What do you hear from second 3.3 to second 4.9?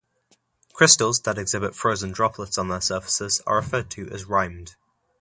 are referred to as rimed.